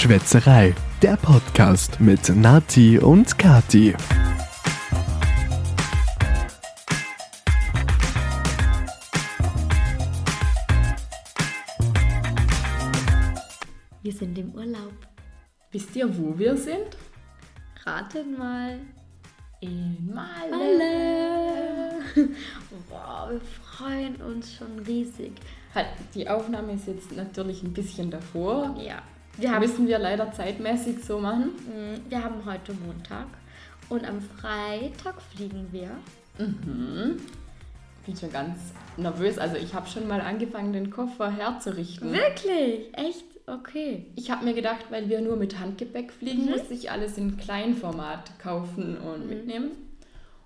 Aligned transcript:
Schwätzerei, 0.00 0.74
der 1.02 1.18
Podcast 1.18 2.00
mit 2.00 2.34
Nati 2.34 2.98
und 2.98 3.36
Kati. 3.36 3.94
Wir 14.02 14.12
sind 14.14 14.38
im 14.38 14.54
Urlaub. 14.54 14.94
Wisst 15.70 15.94
ihr, 15.94 16.08
wo 16.16 16.38
wir 16.38 16.56
sind? 16.56 16.96
Ratet 17.84 18.38
mal. 18.38 18.78
In 19.60 20.10
Malle. 20.14 20.54
Alle. 20.54 22.26
Wow, 22.88 23.32
wir 23.32 23.40
freuen 23.42 24.16
uns 24.22 24.54
schon 24.54 24.78
riesig. 24.78 25.32
Halt, 25.74 25.88
die 26.14 26.26
Aufnahme 26.26 26.72
ist 26.72 26.86
jetzt 26.86 27.12
natürlich 27.12 27.62
ein 27.62 27.74
bisschen 27.74 28.10
davor. 28.10 28.74
Ja, 28.80 29.02
wir 29.38 29.52
haben, 29.52 29.60
Müssen 29.60 29.86
wir 29.88 29.98
leider 29.98 30.32
zeitmäßig 30.32 31.04
so 31.04 31.18
machen. 31.18 31.50
mm, 31.66 32.10
wir 32.10 32.22
haben 32.24 32.44
heute 32.44 32.72
Montag 32.74 33.26
und 33.88 34.04
am 34.08 34.20
Freitag 34.20 35.20
fliegen 35.34 35.68
wir. 35.72 35.90
Bin 38.06 38.16
schon 38.16 38.32
ganz 38.32 38.56
nervös. 38.96 39.38
Also 39.38 39.56
ich 39.56 39.74
habe 39.74 39.88
schon 39.88 40.08
mal 40.08 40.20
angefangen, 40.20 40.72
den 40.72 40.90
Koffer 40.90 41.30
herzurichten. 41.30 42.12
Wirklich? 42.12 42.88
Echt? 42.94 43.24
Okay. 43.46 44.06
Ich 44.16 44.30
habe 44.30 44.44
mir 44.44 44.54
gedacht, 44.54 44.86
weil 44.90 45.08
wir 45.08 45.20
nur 45.20 45.36
mit 45.36 45.58
Handgepäck 45.58 46.12
fliegen, 46.12 46.44
Mhm. 46.44 46.50
muss 46.52 46.70
ich 46.70 46.90
alles 46.90 47.18
in 47.18 47.36
Kleinformat 47.36 48.38
kaufen 48.38 48.96
und 48.98 49.28
mitnehmen. 49.28 49.70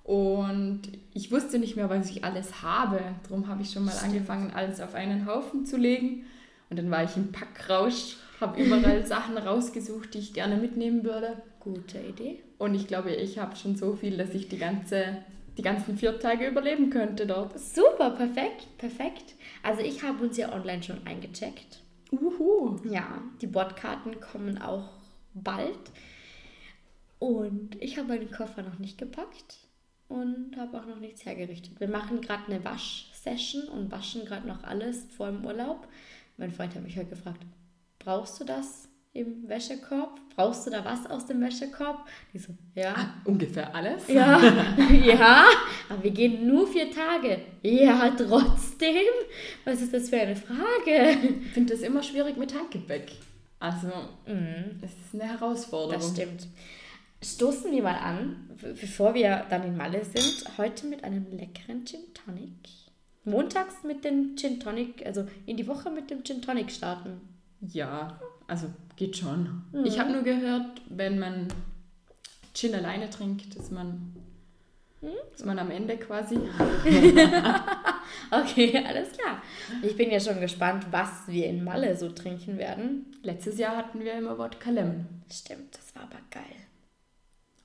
Und 0.05 0.83
ich 1.15 1.31
wusste 1.33 1.59
nicht 1.59 1.77
mehr, 1.77 1.89
was 1.91 2.11
ich 2.11 2.25
alles 2.25 2.63
habe. 2.63 3.01
Darum 3.25 3.49
habe 3.49 3.63
ich 3.63 3.71
schon 3.71 3.85
mal 3.85 3.97
angefangen, 4.03 4.53
alles 4.55 4.81
auf 4.81 4.95
einen 4.95 5.27
Haufen 5.27 5.65
zu 5.67 5.77
legen. 5.77 6.25
Und 6.71 6.79
dann 6.79 6.91
war 6.91 7.05
ich 7.05 7.17
im 7.17 7.31
Packrausch, 7.33 8.17
habe 8.41 8.63
überall 8.63 9.07
Sachen 9.07 9.37
rausgesucht, 9.37 10.15
die 10.15 10.19
ich 10.19 10.35
gerne 10.35 10.57
mitnehmen 10.57 11.05
würde. 11.05 11.43
Gute 11.61 11.99
Idee. 11.99 12.43
Und 12.59 12.75
ich 12.75 12.87
glaube, 12.87 13.13
ich 13.15 13.39
habe 13.39 13.57
schon 13.57 13.77
so 13.77 13.95
viel, 13.95 14.17
dass 14.17 14.35
ich 14.35 14.49
die, 14.49 14.59
ganze, 14.59 15.19
die 15.57 15.63
ganzen 15.63 15.97
vier 15.97 16.19
Tage 16.19 16.47
überleben 16.47 16.91
könnte 16.91 17.27
dort. 17.27 17.59
Super, 17.59 18.11
perfekt, 18.11 18.67
perfekt. 18.79 19.35
Also 19.63 19.83
ich 19.83 20.03
habe 20.03 20.25
uns 20.25 20.37
ja 20.37 20.53
online 20.53 20.83
schon 20.83 21.07
eingecheckt. 21.07 21.83
Uhu. 22.13 22.77
Ja, 22.85 23.23
die 23.41 23.47
Bordkarten 23.47 24.21
kommen 24.21 24.61
auch 24.61 24.91
bald. 25.35 25.91
Und 27.19 27.81
ich 27.81 27.99
habe 27.99 28.09
meinen 28.09 28.31
Koffer 28.31 28.63
noch 28.63 28.79
nicht 28.79 28.99
gepackt 28.99 29.59
und 30.09 30.57
habe 30.57 30.79
auch 30.79 30.87
noch 30.87 31.01
nichts 31.01 31.25
hergerichtet. 31.25 31.81
Wir 31.81 31.89
machen 31.89 32.21
gerade 32.21 32.53
eine 32.53 32.65
Waschsession 32.65 33.69
und 33.69 33.91
waschen 33.91 34.25
gerade 34.25 34.47
noch 34.47 34.63
alles 34.65 35.07
vor 35.17 35.31
dem 35.31 35.45
Urlaub. 35.45 35.89
Mein 36.37 36.53
Freund 36.53 36.75
hat 36.75 36.83
mich 36.83 36.97
heute 36.97 37.11
gefragt, 37.11 37.41
brauchst 38.05 38.41
du 38.41 38.45
das 38.45 38.89
im 39.13 39.49
Wäschekorb? 39.49 40.21
Brauchst 40.35 40.67
du 40.67 40.71
da 40.71 40.85
was 40.85 41.09
aus 41.09 41.27
dem 41.27 41.41
Wäschekorb? 41.41 42.07
Ich 42.33 42.43
so, 42.43 42.53
ja. 42.75 42.95
Ah, 42.97 43.15
ungefähr 43.25 43.75
alles. 43.75 44.09
Ja, 44.09 44.41
ja, 45.05 45.47
aber 45.89 46.03
wir 46.03 46.11
gehen 46.11 46.47
nur 46.47 46.67
vier 46.67 46.91
Tage. 46.91 47.41
Ja, 47.63 48.11
trotzdem. 48.11 48.97
Was 49.65 49.81
ist 49.81 49.95
das 49.95 50.11
für 50.11 50.21
eine 50.21 50.35
Frage? 50.35 51.17
Ich 51.45 51.53
finde 51.53 51.73
das 51.73 51.83
immer 51.83 52.03
schwierig 52.03 52.37
mit 52.37 52.55
Handgepäck. 52.55 53.13
Also, 53.61 53.89
es 54.83 54.91
ist 54.91 55.15
eine 55.15 55.31
Herausforderung. 55.31 56.03
Das 56.03 56.11
stimmt. 56.11 56.49
Stoßen 57.23 57.73
wir 57.73 57.83
mal 57.83 57.97
an, 57.97 58.51
bevor 58.79 59.15
wir 59.15 59.47
dann 59.49 59.65
in 59.65 59.77
Malle 59.77 60.05
sind, 60.05 60.45
heute 60.59 60.87
mit 60.87 61.05
einem 61.05 61.27
leckeren 61.31 61.87
Gin 61.87 62.01
Tonic. 62.13 62.53
Montags 63.25 63.83
mit 63.85 64.05
dem 64.05 64.37
Gin 64.37 64.61
Tonic, 64.61 65.07
also 65.07 65.27
in 65.47 65.57
die 65.57 65.67
Woche 65.67 65.89
mit 65.91 66.11
dem 66.11 66.23
Gin 66.25 66.43
Tonic 66.43 66.71
starten. 66.71 67.34
Ja, 67.61 68.21
also 68.47 68.67
geht 68.97 69.17
schon. 69.17 69.63
Ich 69.85 69.99
habe 69.99 70.13
nur 70.13 70.23
gehört, 70.23 70.83
wenn 70.89 71.19
man 71.19 71.49
Gin 72.53 72.75
alleine 72.75 73.11
trinkt, 73.11 73.55
ist 73.55 73.73
man, 73.73 74.15
ist 75.35 75.45
man 75.45 75.59
am 75.59 75.71
Ende 75.71 75.97
quasi. 75.97 76.39
Okay, 78.31 78.83
alles 78.87 79.13
klar. 79.13 79.43
Ich 79.83 79.97
bin 79.97 80.11
ja 80.11 80.21
schon 80.21 80.41
gespannt, 80.41 80.87
was 80.91 81.27
wir 81.27 81.47
in 81.47 81.65
Malle 81.65 81.97
so 81.97 82.11
trinken 82.11 82.59
werden. 82.59 83.07
Letztes 83.23 83.59
Jahr 83.59 83.77
hatten 83.77 84.01
wir 84.01 84.15
immer 84.15 84.39
Wodka 84.39 84.71
Lemon. 84.71 85.07
Stimmt, 85.31 85.77
das 85.77 85.95
war 85.95 86.03
aber 86.03 86.21
geil. 86.31 86.43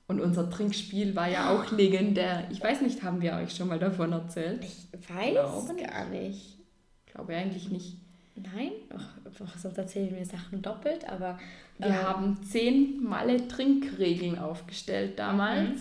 Und 0.06 0.20
unser 0.20 0.50
Trinkspiel 0.50 1.14
war 1.14 1.28
ja 1.28 1.50
auch 1.50 1.70
legendär. 1.70 2.48
Ich 2.50 2.62
weiß 2.62 2.80
nicht, 2.80 3.02
haben 3.02 3.20
wir 3.20 3.34
euch 3.34 3.54
schon 3.54 3.68
mal 3.68 3.78
davon 3.78 4.12
erzählt? 4.12 4.64
Ich 4.64 4.88
weiß 5.08 5.32
Glaube 5.32 5.74
nicht. 5.74 5.88
gar 5.88 6.08
nicht. 6.08 6.58
Ich 7.06 7.12
glaube 7.12 7.36
eigentlich 7.36 7.70
nicht. 7.70 7.96
Nein? 8.42 8.72
Ach, 8.94 9.56
sonst 9.58 9.78
erzählen 9.78 10.14
wir 10.14 10.24
Sachen 10.24 10.62
doppelt, 10.62 11.08
aber 11.08 11.38
Wir 11.78 11.88
äh, 11.88 11.92
haben 11.92 12.42
zehn 12.42 13.02
Malle 13.02 13.48
Trinkregeln 13.48 14.38
aufgestellt 14.38 15.18
damals. 15.18 15.80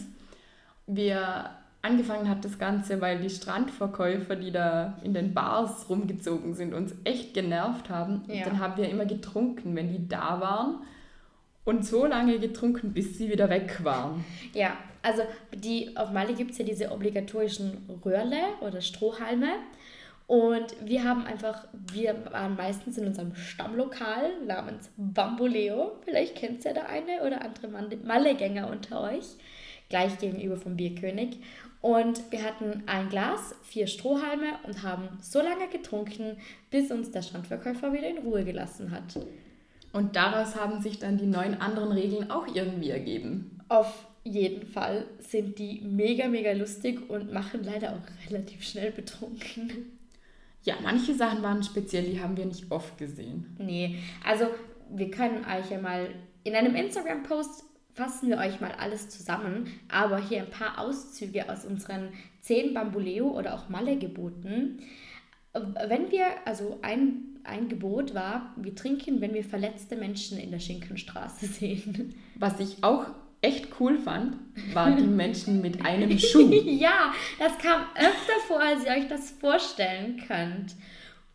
Wir 0.87 1.51
angefangen 1.81 2.29
hat 2.29 2.43
das 2.43 2.59
Ganze, 2.59 3.01
weil 3.01 3.19
die 3.19 3.29
Strandverkäufer, 3.29 4.35
die 4.35 4.51
da 4.51 4.97
in 5.03 5.13
den 5.13 5.33
Bars 5.33 5.89
rumgezogen 5.89 6.53
sind, 6.53 6.73
uns 6.73 6.93
echt 7.03 7.33
genervt 7.33 7.89
haben. 7.89 8.23
Ja. 8.27 8.37
Und 8.37 8.47
dann 8.47 8.59
haben 8.59 8.77
wir 8.77 8.89
immer 8.89 9.05
getrunken, 9.05 9.75
wenn 9.75 9.91
die 9.91 10.07
da 10.07 10.41
waren. 10.41 10.81
Und 11.65 11.85
so 11.85 12.05
lange 12.05 12.39
getrunken, 12.39 12.93
bis 12.93 13.17
sie 13.17 13.29
wieder 13.29 13.49
weg 13.49 13.83
waren. 13.83 14.25
Ja, 14.53 14.75
also 15.01 15.21
die, 15.53 15.95
auf 15.95 16.11
Mali 16.11 16.33
gibt 16.33 16.51
es 16.51 16.57
ja 16.57 16.65
diese 16.65 16.91
obligatorischen 16.91 17.89
Röhrle 18.03 18.41
oder 18.61 18.81
Strohhalme. 18.81 19.49
Und 20.29 20.75
wir 20.85 21.03
haben 21.05 21.25
einfach, 21.25 21.65
wir 21.91 22.15
waren 22.31 22.55
meistens 22.55 22.99
in 22.99 23.07
unserem 23.07 23.33
Stammlokal 23.33 24.29
namens 24.45 24.91
Bamboleo. 24.95 25.93
Vielleicht 26.05 26.35
kennt 26.35 26.63
ja 26.63 26.71
der 26.71 26.87
eine 26.87 27.23
oder 27.25 27.41
andere 27.43 27.97
Mallegänger 28.05 28.69
unter 28.69 29.01
euch. 29.01 29.25
Gleich 29.89 30.19
gegenüber 30.19 30.55
vom 30.55 30.77
Bierkönig. 30.77 31.37
Und 31.81 32.31
wir 32.31 32.43
hatten 32.43 32.83
ein 32.85 33.09
Glas, 33.09 33.55
vier 33.63 33.87
Strohhalme 33.87 34.59
und 34.67 34.83
haben 34.83 35.09
so 35.19 35.41
lange 35.41 35.67
getrunken, 35.67 36.37
bis 36.69 36.91
uns 36.91 37.09
der 37.09 37.23
Strandverkäufer 37.23 37.91
wieder 37.91 38.07
in 38.07 38.19
Ruhe 38.19 38.45
gelassen 38.45 38.91
hat. 38.91 39.19
Und 39.93 40.15
daraus 40.15 40.55
haben 40.55 40.79
sich 40.83 40.99
dann 40.99 41.17
die 41.17 41.25
neun 41.25 41.55
anderen 41.55 41.91
Regeln 41.91 42.29
auch 42.29 42.45
irgendwie 42.53 42.91
ergeben. 42.91 43.59
Auf 43.67 44.05
jeden 44.23 44.67
Fall 44.67 45.05
sind 45.17 45.57
die 45.57 45.81
mega, 45.81 46.27
mega 46.27 46.51
lustig 46.51 47.09
und 47.09 47.33
machen 47.33 47.63
leider 47.63 47.93
auch 47.93 48.29
relativ 48.29 48.61
schnell 48.61 48.91
betrunken. 48.91 49.97
Ja, 50.63 50.75
manche 50.83 51.13
Sachen 51.13 51.41
waren 51.41 51.63
speziell, 51.63 52.03
die 52.03 52.21
haben 52.21 52.35
wir 52.37 52.45
nicht 52.45 52.69
oft 52.71 52.97
gesehen. 52.97 53.55
Nee, 53.59 53.97
also 54.25 54.45
wir 54.89 55.09
können 55.09 55.45
euch 55.45 55.71
ja 55.71 55.79
mal 55.79 56.09
in 56.43 56.55
einem 56.55 56.75
Instagram-Post 56.75 57.63
fassen 57.93 58.29
wir 58.29 58.37
euch 58.37 58.61
mal 58.61 58.71
alles 58.71 59.09
zusammen, 59.09 59.67
aber 59.89 60.21
hier 60.21 60.39
ein 60.39 60.49
paar 60.49 60.79
Auszüge 60.79 61.49
aus 61.49 61.65
unseren 61.65 62.09
10 62.41 62.73
Bamboleo 62.73 63.27
oder 63.37 63.53
auch 63.53 63.67
Malle-Geboten. 63.67 64.79
Wenn 65.53 66.09
wir, 66.09 66.25
also 66.45 66.79
ein, 66.81 67.39
ein 67.43 67.67
Gebot 67.67 68.13
war, 68.13 68.53
wir 68.55 68.73
trinken, 68.73 69.19
wenn 69.19 69.33
wir 69.33 69.43
verletzte 69.43 69.97
Menschen 69.97 70.37
in 70.37 70.51
der 70.51 70.59
Schinkenstraße 70.59 71.45
sehen. 71.47 72.15
Was 72.35 72.59
ich 72.61 72.83
auch 72.83 73.07
echt 73.41 73.79
cool 73.79 73.97
fand, 73.97 74.37
war 74.73 74.91
die 74.95 75.03
Menschen 75.03 75.61
mit 75.61 75.85
einem 75.85 76.17
Schuh. 76.17 76.49
Ja, 76.65 77.13
das 77.37 77.57
kam 77.57 77.81
öfter 77.95 78.33
vor, 78.47 78.59
als 78.61 78.85
ihr 78.85 78.91
euch 78.91 79.07
das 79.07 79.31
vorstellen 79.31 80.21
könnt. 80.27 80.75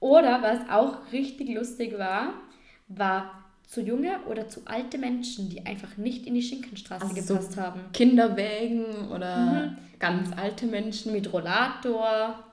Oder 0.00 0.42
was 0.42 0.68
auch 0.70 1.12
richtig 1.12 1.48
lustig 1.54 1.98
war, 1.98 2.34
war 2.88 3.44
zu 3.66 3.80
junge 3.80 4.20
oder 4.28 4.48
zu 4.48 4.60
alte 4.66 4.98
Menschen, 4.98 5.48
die 5.48 5.64
einfach 5.64 5.96
nicht 5.96 6.26
in 6.26 6.34
die 6.34 6.42
Schinkenstraße 6.42 7.06
Also 7.06 7.20
so 7.20 7.34
gepasst 7.34 7.56
haben. 7.56 7.80
Kinderwägen 7.92 9.08
oder 9.10 9.76
ganz 9.98 10.30
alte 10.36 10.66
Menschen. 10.66 11.12
Mit 11.12 11.32
Rollator. 11.32 12.44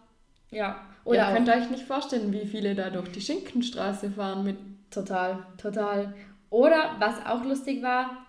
Ja. 0.50 0.82
Oder 1.04 1.30
Ihr 1.30 1.36
könnt 1.36 1.50
euch 1.50 1.70
nicht 1.70 1.84
vorstellen, 1.84 2.32
wie 2.32 2.46
viele 2.46 2.76
da 2.76 2.90
durch 2.90 3.12
die 3.12 3.22
Schinkenstraße 3.22 4.12
fahren 4.12 4.44
mit. 4.44 4.58
Total, 4.90 5.40
total. 5.62 6.14
Oder 6.50 6.96
was 7.00 7.26
auch 7.26 7.44
lustig 7.44 7.82
war, 7.82 8.26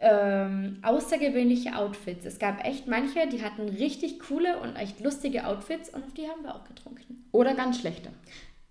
ähm, 0.00 0.78
außergewöhnliche 0.82 1.76
Outfits. 1.76 2.24
Es 2.24 2.38
gab 2.38 2.64
echt 2.64 2.86
manche, 2.86 3.28
die 3.28 3.42
hatten 3.42 3.68
richtig 3.68 4.18
coole 4.20 4.58
und 4.58 4.76
echt 4.76 5.00
lustige 5.00 5.46
Outfits 5.46 5.90
und 5.90 6.04
auf 6.04 6.14
die 6.14 6.26
haben 6.26 6.42
wir 6.42 6.54
auch 6.54 6.64
getrunken. 6.64 7.28
Oder 7.32 7.54
ganz 7.54 7.80
schlechte. 7.80 8.10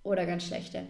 Oder 0.03 0.25
ganz 0.25 0.45
schlechte. 0.47 0.87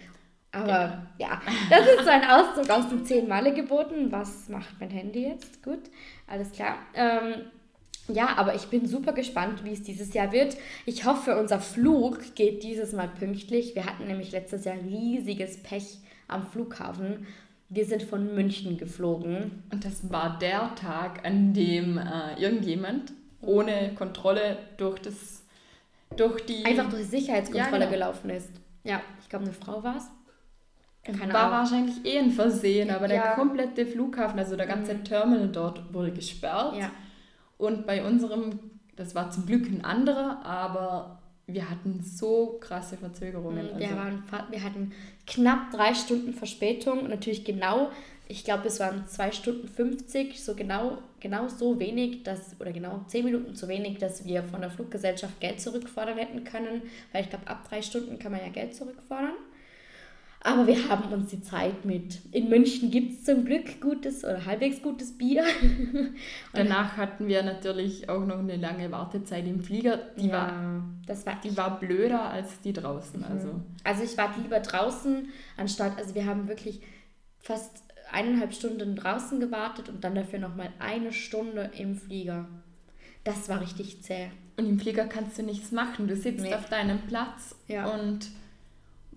Aber 0.52 1.08
ja, 1.18 1.42
das 1.70 1.88
ist 1.88 2.04
so 2.04 2.10
ein 2.10 2.28
Auszug 2.28 2.70
aus 2.70 2.90
den 2.90 3.06
zehn 3.06 3.28
Male 3.28 3.54
geboten. 3.54 4.12
Was 4.12 4.50
macht 4.50 4.80
mein 4.80 4.90
Handy 4.90 5.28
jetzt? 5.28 5.62
Gut, 5.62 5.82
alles 6.26 6.52
klar. 6.52 6.78
Ähm, 6.96 7.46
ja, 8.08 8.38
aber 8.38 8.56
ich 8.56 8.68
bin 8.68 8.88
super 8.88 9.14
gespannt, 9.14 9.64
wie 9.64 9.74
es 9.74 9.84
dieses 9.84 10.14
Jahr 10.14 10.32
wird. 10.32 10.58
Ich 10.86 11.06
hoffe, 11.06 11.38
unser 11.38 11.60
Flug 11.60 12.34
geht 12.34 12.64
dieses 12.64 12.94
Mal 12.94 13.10
pünktlich. 13.10 13.76
Wir 13.76 13.86
hatten 13.86 14.08
nämlich 14.08 14.32
letztes 14.32 14.66
Jahr 14.66 14.78
riesiges 14.78 15.62
Pech 15.62 16.00
am 16.28 16.48
Flughafen. 16.48 17.28
Wir 17.70 17.86
sind 17.86 18.04
von 18.04 18.34
München 18.34 18.78
geflogen. 18.78 19.64
Und 19.72 19.86
das 19.86 20.12
war 20.12 20.40
der 20.40 20.74
Tag, 20.76 21.26
an 21.26 21.54
dem 21.54 21.98
äh, 21.98 22.42
irgendjemand 22.42 23.14
ohne 23.42 23.94
Kontrolle 23.96 24.58
durch 24.78 25.00
das 25.00 25.44
durch 26.16 26.46
die 26.46 26.66
Einfach 26.66 26.90
durch 26.90 27.04
die 27.04 27.10
Sicherheitskontrolle 27.10 27.86
Ja, 27.86 27.90
genau. 27.90 27.92
gelaufen 27.92 28.30
ist. 28.32 28.50
Ja, 28.84 29.02
ich 29.22 29.30
glaube, 29.30 29.46
eine 29.46 29.54
Frau 29.54 29.84
war 29.84 29.98
es. 29.98 30.08
Keine 31.04 31.32
war 31.34 31.46
Ahnung. 31.46 31.52
wahrscheinlich 31.60 32.06
eh 32.06 32.20
ein 32.20 32.32
Versehen, 32.32 32.90
aber 32.90 33.08
ja. 33.08 33.22
der 33.22 33.32
komplette 33.36 33.86
Flughafen, 33.86 34.38
also 34.40 34.56
der 34.56 34.68
ganze 34.68 34.96
mhm. 34.96 35.04
Terminal 35.04 35.48
dort 35.50 35.94
wurde 35.94 36.12
gesperrt. 36.12 36.76
Ja. 36.78 36.92
Und 37.58 37.86
bei 37.86 38.04
unserem, 38.04 38.60
das 38.96 39.16
war 39.16 39.32
zum 39.32 39.46
Glück 39.46 39.68
ein 39.68 39.84
anderer, 39.84 40.46
aber 40.46 41.19
wir 41.54 41.70
hatten 41.70 42.02
so 42.04 42.58
krasse 42.60 42.98
Verzögerungen. 42.98 43.74
Mhm, 43.74 43.80
wir, 43.80 43.88
also. 43.88 43.98
waren, 43.98 44.24
wir 44.50 44.64
hatten 44.64 44.92
knapp 45.28 45.72
drei 45.72 45.94
Stunden 45.94 46.34
Verspätung 46.34 47.00
und 47.00 47.10
natürlich 47.10 47.44
genau, 47.44 47.92
ich 48.28 48.44
glaube, 48.44 48.68
es 48.68 48.80
waren 48.80 49.08
zwei 49.08 49.32
Stunden 49.32 49.68
50, 49.68 50.44
so 50.44 50.54
genau, 50.56 51.00
genau 51.20 51.48
so 51.48 51.80
wenig, 51.80 52.24
dass, 52.24 52.56
oder 52.60 52.72
genau 52.72 53.04
zehn 53.08 53.26
Minuten 53.26 53.56
zu 53.56 53.68
wenig, 53.68 53.98
dass 53.98 54.26
wir 54.26 54.44
von 54.44 54.62
der 54.62 54.70
Fluggesellschaft 54.70 55.40
Geld 55.40 55.60
zurückfordern 55.60 56.18
hätten 56.18 56.44
können, 56.44 56.84
weil 57.12 57.24
ich 57.24 57.30
glaube, 57.30 57.48
ab 57.48 57.68
drei 57.68 57.82
Stunden 57.82 58.20
kann 58.20 58.32
man 58.32 58.42
ja 58.42 58.50
Geld 58.50 58.76
zurückfordern. 58.76 59.34
Aber 60.42 60.68
wir 60.68 60.88
haben 60.88 61.12
uns 61.12 61.32
die 61.32 61.42
Zeit 61.42 61.84
mit. 61.84 62.20
In 62.32 62.48
München 62.48 62.92
gibt 62.92 63.12
es 63.12 63.24
zum 63.26 63.44
Glück 63.44 63.82
gutes 63.82 64.24
oder 64.24 64.46
halbwegs 64.46 64.82
gutes 64.82 65.18
Bier. 65.18 65.44
Danach 66.54 66.96
hatten 66.96 67.28
wir 67.28 67.44
natürlich 67.44 68.08
auch 68.08 68.26
noch 68.26 68.40
eine 68.40 68.56
lange 68.56 68.90
Wartezeit 68.90 69.46
im 69.46 69.60
Flieger. 69.60 70.00
Die, 70.18 70.28
ja, 70.28 70.34
war, 70.34 70.84
das 71.06 71.26
war, 71.26 71.36
die 71.44 71.58
war 71.58 71.78
blöder 71.80 72.22
als 72.22 72.62
die 72.62 72.72
draußen. 72.72 73.20
Mhm. 73.20 73.26
Also. 73.26 73.60
also 73.84 74.04
ich 74.04 74.18
war 74.18 74.34
lieber 74.42 74.62
draußen, 74.62 75.28
anstatt, 75.58 75.98
also 75.98 76.16
wir 76.16 76.26
haben 76.26 76.48
wirklich 76.48 76.82
fast 77.40 77.84
eineinhalb 78.10 78.54
Stunden 78.54 78.96
draußen 78.96 79.42
gewartet 79.42 79.90
und 79.90 80.04
dann 80.06 80.16
dafür 80.16 80.40
nochmal 80.40 80.70
eine 80.80 81.12
Stunde 81.12 81.72
im 81.78 81.96
Flieger. 81.96 82.48
Das 83.26 83.50
war 83.50 83.60
richtig 83.60 84.04
zäh. 84.04 84.30
Und 84.56 84.68
im 84.68 84.80
Flieger 84.80 85.06
kannst 85.06 85.38
du 85.38 85.44
nichts 85.44 85.72
machen. 85.72 86.08
Du 86.08 86.16
sitzt 86.16 86.44
nee. 86.44 86.54
auf 86.54 86.70
deinem 86.70 87.00
Platz 87.02 87.56
ja. 87.68 87.86
und 87.88 88.28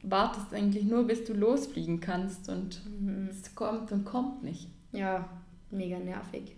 wartest 0.02 0.52
eigentlich 0.52 0.84
nur, 0.84 1.04
bis 1.06 1.24
du 1.24 1.32
losfliegen 1.32 2.00
kannst 2.00 2.48
und 2.48 2.80
mhm. 3.00 3.28
es 3.30 3.54
kommt 3.54 3.92
und 3.92 4.04
kommt 4.04 4.42
nicht. 4.42 4.68
Ja, 4.92 5.28
mega 5.70 5.98
nervig. 5.98 6.56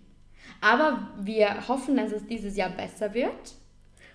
Aber 0.61 1.09
wir 1.19 1.67
hoffen, 1.67 1.97
dass 1.97 2.11
es 2.11 2.25
dieses 2.27 2.55
Jahr 2.55 2.69
besser 2.69 3.13
wird. 3.13 3.55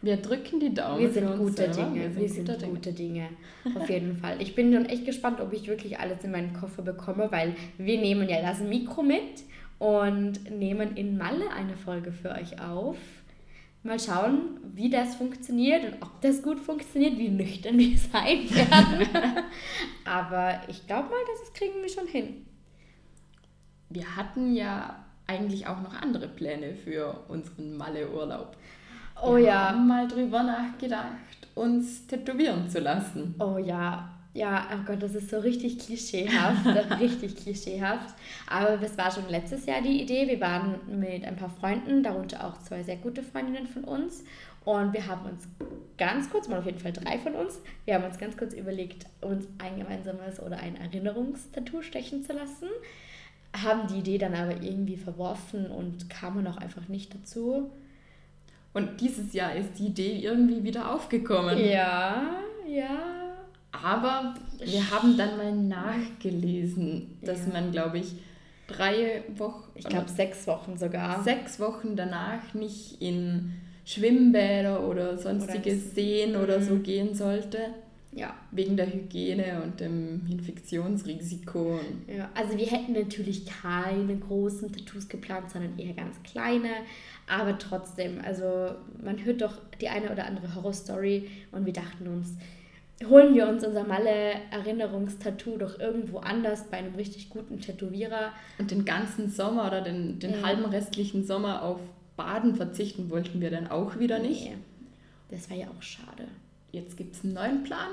Wir 0.03 0.17
drücken 0.17 0.61
die 0.61 0.73
Daumen. 0.73 1.01
Wir 1.01 1.11
sind 1.11 1.37
gute 1.37 1.69
Dinge. 1.69 1.95
Wir 1.95 2.11
sind, 2.11 2.21
wir 2.21 2.29
sind 2.29 2.49
gute, 2.49 2.67
gute 2.69 2.93
Dinge. 2.93 3.29
Auf 3.75 3.89
jeden 3.91 4.17
Fall. 4.17 4.41
Ich 4.41 4.55
bin 4.55 4.73
schon 4.73 4.87
echt 4.87 5.05
gespannt, 5.05 5.41
ob 5.41 5.53
ich 5.53 5.69
wirklich 5.69 5.99
alles 5.99 6.25
in 6.25 6.31
meinen 6.31 6.55
Koffer 6.55 6.83
bekomme, 6.83 7.31
weil 7.31 7.55
wir 7.77 8.01
nehmen 8.01 8.29
ja 8.29 8.41
das 8.41 8.61
Mikro 8.61 9.03
mit 9.03 9.45
und 9.79 10.51
nehmen 10.51 10.97
in 10.97 11.19
Malle 11.19 11.51
eine 11.51 11.77
Folge 11.77 12.13
für 12.13 12.31
euch 12.31 12.61
auf. 12.61 12.97
Mal 13.83 13.99
schauen, 13.99 14.61
wie 14.75 14.91
das 14.91 15.15
funktioniert 15.15 15.85
und 15.85 16.03
ob 16.03 16.21
das 16.21 16.43
gut 16.43 16.61
funktioniert, 16.61 17.17
wie 17.19 17.31
nüchtern 17.31 17.79
wir 17.79 17.97
sein 18.13 18.51
werden. 18.51 19.45
Aber 20.05 20.61
ich 20.69 20.87
glaube 20.87 21.09
mal, 21.09 21.25
das 21.27 21.53
kriegen 21.55 21.81
wir 21.81 21.89
schon 21.89 22.07
hin. 22.07 22.47
Wir 23.89 24.17
hatten 24.17 24.55
ja 24.55 25.05
eigentlich 25.27 25.67
auch 25.67 25.81
noch 25.81 25.95
andere 26.01 26.29
Pläne 26.29 26.75
für 26.75 27.25
unseren 27.29 27.77
Malle-Urlaub. 27.77 28.57
Oh 29.23 29.37
wir 29.37 29.45
ja. 29.45 29.69
haben 29.69 29.87
mal 29.87 30.09
drüber 30.09 30.43
nachgedacht, 30.43 31.49
uns 31.55 32.07
tätowieren 32.07 32.69
zu 32.69 32.81
lassen. 32.81 33.35
Oh 33.39 33.59
ja, 33.59 34.11
ja, 34.33 34.69
oh 34.73 34.85
Gott, 34.87 35.03
das 35.03 35.15
ist 35.15 35.31
so 35.31 35.41
richtig 35.41 35.79
klischeehaft, 35.79 36.65
richtig 37.01 37.37
klischeehaft. 37.37 38.15
Aber 38.49 38.77
das 38.77 38.97
war 38.97 39.11
schon 39.11 39.29
letztes 39.29 39.67
Jahr 39.67 39.83
die 39.83 40.01
Idee. 40.03 40.29
Wir 40.29 40.41
waren 40.41 40.77
mit 40.87 41.25
ein 41.25 41.37
paar 41.37 41.51
Freunden, 41.51 42.03
darunter 42.03 42.47
auch 42.47 42.59
zwei 42.59 42.83
sehr 42.83 42.97
gute 42.97 43.23
Freundinnen 43.23 43.67
von 43.67 43.85
uns. 43.85 44.23
Und 44.65 44.93
wir 44.93 45.07
haben 45.07 45.27
uns 45.27 45.49
ganz 45.97 46.31
kurz, 46.31 46.47
mal 46.47 46.59
auf 46.59 46.67
jeden 46.67 46.79
Fall 46.79 46.93
drei 46.93 47.19
von 47.19 47.35
uns, 47.35 47.61
wir 47.87 47.95
haben 47.95 48.05
uns 48.05 48.19
ganz 48.19 48.37
kurz 48.37 48.53
überlegt, 48.53 49.07
uns 49.21 49.49
ein 49.59 49.79
gemeinsames 49.79 50.39
oder 50.41 50.59
ein 50.59 50.77
Erinnerungstattoo 50.77 51.83
stechen 51.83 52.23
zu 52.23 52.35
lassen. 52.35 52.69
Haben 53.57 53.89
die 53.89 53.99
Idee 53.99 54.19
dann 54.19 54.35
aber 54.35 54.63
irgendwie 54.63 54.97
verworfen 54.97 55.67
und 55.67 56.09
kamen 56.09 56.47
auch 56.47 56.59
einfach 56.59 56.87
nicht 56.89 57.15
dazu. 57.15 57.71
Und 58.73 59.01
dieses 59.01 59.33
Jahr 59.33 59.57
ist 59.57 59.79
die 59.79 59.87
Idee 59.87 60.21
irgendwie 60.21 60.63
wieder 60.63 60.95
aufgekommen. 60.95 61.59
Ja, 61.59 62.43
ja, 62.69 63.20
aber 63.73 64.35
wir 64.59 64.91
haben 64.91 65.17
dann 65.17 65.37
mal 65.37 65.53
nachgelesen, 65.53 67.19
dass 67.23 67.47
ja. 67.47 67.53
man, 67.53 67.73
glaube 67.73 67.99
ich, 67.99 68.15
drei 68.67 69.25
Wochen, 69.37 69.71
ich 69.75 69.85
glaube 69.85 70.09
sechs 70.09 70.47
Wochen 70.47 70.77
sogar, 70.77 71.23
sechs 71.23 71.59
Wochen 71.61 71.97
danach 71.97 72.55
nicht 72.55 73.01
in 73.01 73.55
Schwimmbäder 73.85 74.87
oder 74.87 75.19
sonstige 75.19 75.71
oder 75.71 75.81
Seen 75.81 76.37
oder 76.37 76.63
so 76.63 76.75
mhm. 76.75 76.83
gehen 76.83 77.15
sollte. 77.15 77.59
Ja. 78.13 78.35
Wegen 78.51 78.77
der 78.77 78.93
Hygiene 78.93 79.63
und 79.63 79.79
dem 79.79 80.27
Infektionsrisiko. 80.29 81.79
Ja, 82.09 82.29
also 82.35 82.59
wir 82.59 82.67
hätten 82.67 82.93
natürlich 82.93 83.47
keine 83.47 84.17
großen 84.17 84.73
Tattoos 84.73 85.09
geplant, 85.09 85.51
sondern 85.51 85.79
eher 85.79 85.95
ganz 85.95 86.21
kleine. 86.25 86.71
Aber 87.29 87.57
trotzdem, 87.57 88.21
also 88.25 88.75
man 89.01 89.25
hört 89.25 89.43
doch 89.43 89.59
die 89.81 89.89
eine 89.89 90.11
oder 90.11 90.27
andere 90.27 90.57
Horrorstory 90.57 91.29
und 91.53 91.67
wir 91.67 91.73
dachten 91.73 92.09
uns, 92.09 92.35
holen 93.09 93.35
wir 93.35 93.49
uns 93.49 93.65
unser 93.65 93.85
Malle-Erinnerungstattoo 93.85 95.57
doch 95.57 95.79
irgendwo 95.79 96.19
anders 96.19 96.65
bei 96.71 96.79
einem 96.79 96.95
richtig 96.95 97.31
guten 97.31 97.61
Tätowierer. 97.61 98.33
Und 98.59 98.71
den 98.71 98.85
ganzen 98.85 99.31
Sommer 99.31 99.67
oder 99.67 99.81
den, 99.81 100.19
den 100.19 100.33
ja. 100.33 100.43
halben 100.43 100.65
restlichen 100.65 101.25
Sommer 101.25 101.63
auf 101.63 101.81
Baden 102.17 102.55
verzichten 102.55 103.09
wollten 103.09 103.41
wir 103.41 103.51
dann 103.51 103.69
auch 103.69 103.99
wieder 103.99 104.19
nicht. 104.19 104.45
Nee, 104.45 104.57
das 105.31 105.49
war 105.49 105.57
ja 105.57 105.69
auch 105.69 105.83
schade. 105.83 106.29
Jetzt 106.73 106.97
gibt 106.97 107.17
es 107.17 107.25
einen 107.25 107.33
neuen 107.33 107.65
Plan. 107.65 107.89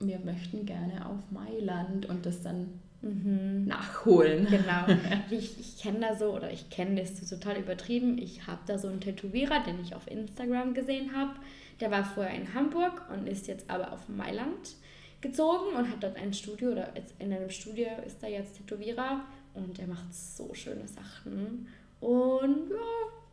Wir 0.00 0.18
möchten 0.18 0.66
gerne 0.66 1.06
auf 1.06 1.18
Mailand 1.30 2.06
und 2.06 2.26
das 2.26 2.42
dann 2.42 2.80
mhm. 3.02 3.66
nachholen. 3.66 4.46
Genau. 4.46 4.86
Ich, 5.30 5.58
ich 5.58 5.78
kenne 5.78 6.00
da 6.00 6.16
so, 6.16 6.34
oder 6.34 6.50
ich 6.50 6.70
kenne 6.70 7.00
das 7.00 7.28
total 7.28 7.56
übertrieben. 7.56 8.18
Ich 8.18 8.46
habe 8.46 8.60
da 8.66 8.78
so 8.78 8.88
einen 8.88 9.00
Tätowierer, 9.00 9.62
den 9.64 9.80
ich 9.80 9.94
auf 9.94 10.10
Instagram 10.10 10.74
gesehen 10.74 11.16
habe 11.16 11.34
der 11.80 11.90
war 11.90 12.04
vorher 12.04 12.34
in 12.34 12.54
Hamburg 12.54 13.02
und 13.12 13.26
ist 13.28 13.46
jetzt 13.46 13.68
aber 13.68 13.92
auf 13.92 14.08
Mailand 14.08 14.76
gezogen 15.20 15.74
und 15.76 15.90
hat 15.90 16.02
dort 16.02 16.16
ein 16.16 16.32
Studio 16.32 16.72
oder 16.72 16.92
in 17.18 17.32
einem 17.32 17.50
Studio 17.50 17.86
ist 18.06 18.22
er 18.22 18.30
jetzt 18.30 18.56
Tätowierer 18.56 19.22
und 19.54 19.78
er 19.78 19.86
macht 19.86 20.14
so 20.14 20.52
schöne 20.54 20.86
Sachen. 20.86 21.68
Und 22.00 22.70
ja, 22.70 22.76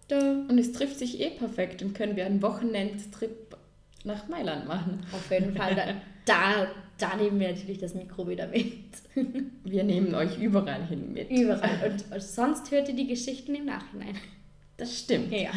da. 0.08 0.32
Und 0.48 0.58
es 0.58 0.72
trifft 0.72 0.98
sich 0.98 1.20
eh 1.20 1.32
perfekt 1.32 1.82
und 1.82 1.94
können 1.94 2.16
wir 2.16 2.26
einen 2.26 2.42
Wochenendtrip 2.42 3.58
nach 4.06 4.28
Mailand 4.28 4.68
machen. 4.68 5.06
Auf 5.12 5.30
jeden 5.32 5.56
Fall. 5.56 5.76
Da, 5.76 5.86
da, 6.26 6.68
da 6.98 7.16
nehmen 7.16 7.40
wir 7.40 7.52
natürlich 7.52 7.80
das 7.80 7.94
Mikro 7.94 8.28
wieder 8.28 8.48
mit. 8.48 8.86
Wir 9.64 9.84
nehmen 9.84 10.14
euch 10.16 10.38
überall 10.38 10.86
hin 10.86 11.14
mit. 11.14 11.30
Überall. 11.30 11.98
Und 12.12 12.22
sonst 12.22 12.72
hört 12.72 12.90
ihr 12.90 12.96
die 12.96 13.08
Geschichten 13.08 13.56
im 13.56 13.66
Nachhinein. 13.66 14.16
Das 14.78 15.00
stimmt. 15.00 15.32
Ja. 15.32 15.52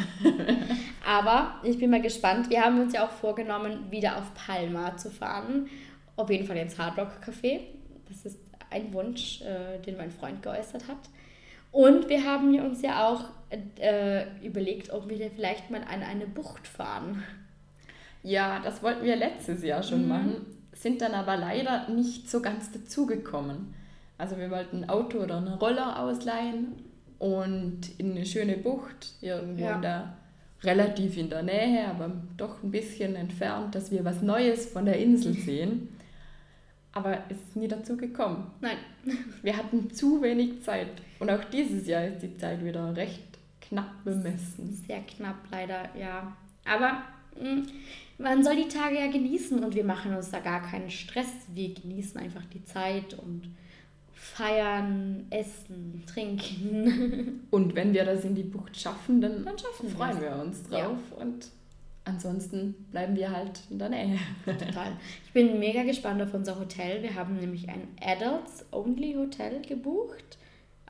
Aber 1.06 1.60
ich 1.62 1.78
bin 1.78 1.90
mal 1.90 2.02
gespannt. 2.02 2.50
Wir 2.50 2.62
haben 2.62 2.80
uns 2.80 2.92
ja 2.92 3.06
auch 3.06 3.10
vorgenommen, 3.10 3.90
wieder 3.90 4.18
auf 4.18 4.34
Palma 4.34 4.96
zu 4.96 5.10
fahren. 5.10 5.68
Auf 6.16 6.30
jeden 6.30 6.46
Fall 6.46 6.58
ins 6.58 6.78
Hard 6.78 6.98
Rock 6.98 7.20
Café. 7.24 7.60
Das 8.08 8.26
ist 8.26 8.38
ein 8.70 8.92
Wunsch, 8.92 9.40
äh, 9.42 9.78
den 9.80 9.96
mein 9.96 10.10
Freund 10.10 10.42
geäußert 10.42 10.88
hat. 10.88 10.98
Und 11.72 12.08
wir 12.08 12.24
haben 12.24 12.58
uns 12.60 12.82
ja 12.82 13.08
auch 13.08 13.24
äh, 13.80 14.24
überlegt, 14.44 14.90
ob 14.90 15.08
wir 15.08 15.30
vielleicht 15.30 15.70
mal 15.70 15.82
an 15.82 16.02
eine 16.02 16.26
Bucht 16.26 16.68
fahren. 16.68 17.22
Ja, 18.24 18.58
das 18.64 18.82
wollten 18.82 19.04
wir 19.04 19.16
letztes 19.16 19.62
Jahr 19.62 19.82
schon 19.82 20.02
mhm. 20.02 20.08
machen, 20.08 20.46
sind 20.72 21.02
dann 21.02 21.12
aber 21.12 21.36
leider 21.36 21.88
nicht 21.90 22.28
so 22.28 22.40
ganz 22.40 22.72
dazugekommen. 22.72 23.74
Also 24.16 24.38
wir 24.38 24.50
wollten 24.50 24.84
ein 24.84 24.88
Auto 24.88 25.18
oder 25.18 25.36
einen 25.36 25.48
Roller 25.48 26.00
ausleihen 26.00 26.72
und 27.18 27.80
in 27.98 28.12
eine 28.12 28.24
schöne 28.24 28.56
Bucht, 28.56 29.12
irgendwo 29.20 29.64
ja. 29.64 29.78
der, 29.78 30.16
relativ 30.62 31.18
in 31.18 31.28
der 31.28 31.42
Nähe, 31.42 31.86
aber 31.86 32.10
doch 32.38 32.62
ein 32.62 32.70
bisschen 32.70 33.14
entfernt, 33.14 33.74
dass 33.74 33.90
wir 33.90 34.04
was 34.04 34.22
Neues 34.22 34.66
von 34.66 34.86
der 34.86 34.98
Insel 34.98 35.34
sehen. 35.34 35.88
Aber 36.92 37.18
es 37.28 37.36
ist 37.36 37.56
nie 37.56 37.68
dazu 37.68 37.96
gekommen. 37.96 38.50
Nein. 38.60 38.76
Wir 39.42 39.56
hatten 39.56 39.90
zu 39.90 40.22
wenig 40.22 40.62
Zeit. 40.62 40.86
Und 41.18 41.28
auch 41.28 41.42
dieses 41.44 41.88
Jahr 41.88 42.04
ist 42.04 42.22
die 42.22 42.36
Zeit 42.38 42.64
wieder 42.64 42.96
recht 42.96 43.36
knapp 43.60 44.04
bemessen. 44.04 44.80
Sehr 44.86 45.00
knapp, 45.00 45.38
leider, 45.50 45.88
ja. 45.98 46.36
Aber 46.64 47.02
hm, 47.36 47.66
man 48.18 48.44
soll 48.44 48.56
die 48.56 48.68
Tage 48.68 48.96
ja 48.96 49.10
genießen 49.10 49.62
und 49.62 49.74
wir 49.74 49.84
machen 49.84 50.14
uns 50.14 50.30
da 50.30 50.40
gar 50.40 50.62
keinen 50.62 50.90
Stress. 50.90 51.28
Wir 51.52 51.74
genießen 51.74 52.20
einfach 52.20 52.44
die 52.46 52.64
Zeit 52.64 53.14
und 53.14 53.54
feiern, 54.12 55.26
essen, 55.30 56.02
trinken. 56.06 57.46
Und 57.50 57.74
wenn 57.74 57.92
wir 57.92 58.04
das 58.04 58.24
in 58.24 58.34
die 58.34 58.42
Bucht 58.42 58.76
schaffen, 58.76 59.20
dann, 59.20 59.44
dann 59.44 59.58
schaffen 59.58 59.88
freuen 59.90 60.20
wir 60.20 60.36
uns 60.36 60.62
drauf. 60.62 60.98
Ja. 61.10 61.16
Und 61.22 61.50
ansonsten 62.04 62.74
bleiben 62.90 63.16
wir 63.16 63.30
halt 63.30 63.60
in 63.70 63.78
der 63.78 63.90
Nähe. 63.90 64.18
Total. 64.44 64.92
Ich 65.26 65.32
bin 65.32 65.58
mega 65.58 65.82
gespannt 65.82 66.22
auf 66.22 66.32
unser 66.32 66.58
Hotel. 66.58 67.02
Wir 67.02 67.14
haben 67.14 67.36
nämlich 67.36 67.68
ein 67.68 67.86
Adults-Only-Hotel 68.00 69.60
gebucht. 69.62 70.38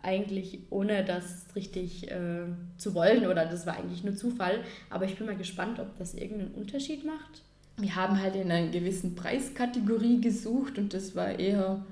Eigentlich 0.04 0.61
ohne 0.70 1.04
das 1.04 1.46
richtig 1.56 2.11
äh, 2.11 2.44
zu 2.76 2.94
wollen 2.94 3.26
oder 3.26 3.46
das 3.46 3.66
war 3.66 3.76
eigentlich 3.76 4.04
nur 4.04 4.14
Zufall. 4.14 4.61
Aber 4.90 5.06
ich 5.06 5.16
bin 5.16 5.26
mal 5.26 5.37
gespannt, 5.37 5.80
ob 5.80 5.96
das 5.99 6.14
irgendeinen 6.14 6.52
Unterschied 6.54 7.04
macht. 7.04 7.42
wir 7.76 7.96
haben 7.96 8.20
halt 8.20 8.37
in 8.37 8.50
einer 8.50 8.70
gewissen 8.70 9.14
Preiskategorie 9.14 10.20
gesucht 10.20 10.78
und 10.78 10.94
das 10.94 11.16
war 11.16 11.38
eher 11.38 11.84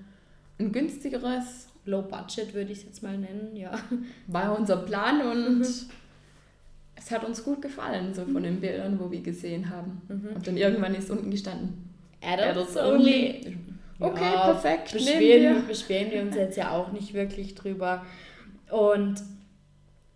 ein 0.59 0.73
günstigeres. 0.73 1.69
Low 1.85 2.03
Budget 2.03 2.55
würde 2.55 2.71
ich 2.71 2.79
es 2.79 2.85
jetzt 2.85 3.03
mal 3.03 3.19
nennen, 3.19 3.57
ja. 3.57 3.73
War 4.29 4.57
unser 4.57 4.77
Plan 4.77 5.21
und 5.23 5.59
mhm. 5.59 5.63
es 6.95 7.11
hat 7.11 7.25
uns 7.25 7.43
gut 7.43 7.61
gefallen, 7.61 8.15
so 8.15 8.25
von 8.25 8.43
den 8.45 8.61
Bildern, 8.61 9.01
wo 9.01 9.11
wir 9.11 9.21
gesehen 9.21 9.69
haben. 9.69 10.01
Mhm. 10.09 10.37
Und 10.37 10.47
dann 10.47 10.57
irgendwann 10.57 10.95
ist 10.95 11.11
unten 11.11 11.31
gestanden. 11.31 11.91
Adults, 12.21 12.77
Adults 12.77 12.77
only. 12.77 13.43
only. 13.45 13.59
Okay, 13.99 14.33
ja, 14.33 14.53
perfekt. 14.53 14.93
Beschweren 14.93 15.57
wir. 15.57 15.63
beschweren 15.63 16.11
wir 16.11 16.23
uns 16.23 16.37
jetzt 16.37 16.57
ja 16.57 16.71
auch 16.73 16.93
nicht 16.93 17.15
wirklich 17.15 17.55
drüber. 17.55 18.05
Und 18.71 19.23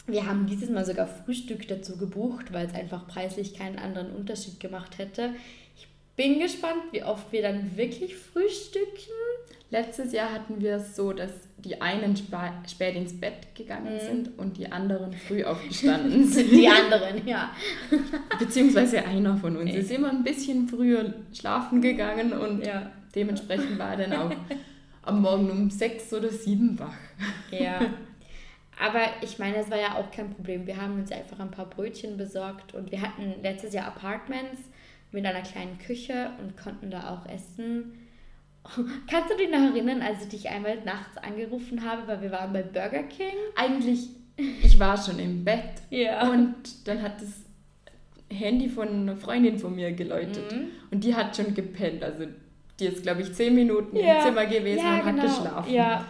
wir 0.07 0.27
haben 0.27 0.47
dieses 0.47 0.71
Mal 0.71 0.85
sogar 0.85 1.07
Frühstück 1.07 1.67
dazu 1.69 1.97
gebucht, 1.97 2.53
weil 2.53 2.67
es 2.67 2.75
einfach 2.75 3.07
preislich 3.07 3.55
keinen 3.55 3.79
anderen 3.79 4.11
Unterschied 4.13 4.61
gemacht 4.61 4.99
hätte. 4.99 5.31
Ich 5.77 5.89
bin 6.17 6.39
gespannt, 6.39 6.83
wie 6.93 7.03
oft 7.03 7.33
wir 7.33 7.43
dann 7.43 7.77
wirklich 7.77 8.17
frühstücken. 8.17 9.13
Letztes 9.71 10.13
Jahr 10.13 10.33
hatten 10.33 10.61
wir 10.61 10.77
es 10.77 10.95
so, 10.95 11.13
dass 11.13 11.33
die 11.59 11.83
einen 11.83 12.17
spät 12.17 12.95
ins 12.95 13.19
Bett 13.19 13.55
gegangen 13.57 13.95
mhm. 13.95 14.01
sind 14.01 14.39
und 14.39 14.57
die 14.59 14.71
anderen 14.71 15.13
früh 15.13 15.43
aufgestanden 15.43 16.25
sind. 16.29 16.53
die 16.53 16.69
anderen, 16.69 17.27
ja. 17.27 17.51
Beziehungsweise 18.39 19.05
einer 19.05 19.37
von 19.37 19.57
uns 19.57 19.71
okay. 19.71 19.81
ist 19.81 19.91
immer 19.91 20.11
ein 20.11 20.23
bisschen 20.23 20.69
früher 20.69 21.13
schlafen 21.33 21.83
gegangen 21.83 22.33
und 22.33 22.65
ja. 22.65 22.93
Dementsprechend 23.17 23.79
war 23.79 23.93
er 23.93 24.07
dann 24.07 24.13
auch 24.13 24.37
am 25.03 25.23
Morgen 25.23 25.51
um 25.51 25.71
sechs 25.71 26.13
oder 26.13 26.31
sieben 26.31 26.79
wach. 26.79 26.95
Ja. 27.51 27.81
Aber 28.79 29.01
ich 29.23 29.39
meine, 29.39 29.57
es 29.57 29.71
war 29.71 29.81
ja 29.81 29.95
auch 29.95 30.11
kein 30.11 30.31
Problem. 30.31 30.67
Wir 30.67 30.77
haben 30.77 31.01
uns 31.01 31.11
einfach 31.11 31.41
ein 31.41 31.51
paar 31.51 31.71
Brötchen 31.71 32.19
besorgt 32.19 32.75
und 32.75 32.93
wir 32.93 33.01
hatten 33.01 33.35
letztes 33.43 33.73
Jahr 33.73 33.87
Apartments 33.87 34.61
mit 35.13 35.25
einer 35.25 35.41
kleinen 35.41 35.79
Küche 35.79 36.31
und 36.43 36.59
konnten 36.59 36.91
da 36.91 37.15
auch 37.15 37.27
essen. 37.27 37.95
Kannst 39.11 39.31
du 39.31 39.37
dich 39.37 39.51
noch 39.51 39.63
erinnern, 39.63 40.03
als 40.03 40.25
ich 40.25 40.29
dich 40.29 40.49
einmal 40.51 40.77
nachts 40.85 41.17
angerufen 41.17 41.89
habe, 41.89 42.07
weil 42.07 42.21
wir 42.21 42.33
waren 42.33 42.53
bei 42.53 42.63
Burger 42.63 43.05
King? 43.05 43.35
Eigentlich, 43.55 44.11
ich 44.37 44.79
war 44.79 44.99
schon 44.99 45.19
im 45.19 45.43
Bett 45.45 45.81
ja. 45.89 46.31
und 46.31 46.87
dann 46.87 47.01
hat 47.01 47.23
das 47.23 47.47
Handy 48.29 48.69
von 48.69 48.89
einer 48.89 49.17
Freundin 49.17 49.59
von 49.59 49.75
mir 49.75 49.93
geläutet 49.93 50.53
mhm. 50.53 50.67
und 50.91 51.05
die 51.05 51.15
hat 51.15 51.37
schon 51.37 51.55
gepennt. 51.55 52.03
Also 52.03 52.27
die 52.79 52.87
ist, 52.87 53.03
glaube 53.03 53.23
ich, 53.23 53.33
zehn 53.33 53.55
Minuten 53.55 53.97
ja. 53.97 54.19
im 54.19 54.25
Zimmer 54.25 54.47
gewesen 54.47 54.79
ja, 54.79 54.95
und 54.95 55.05
hat 55.05 55.17
genau. 55.17 55.23
geschlafen. 55.23 55.73
Ja. 55.73 56.05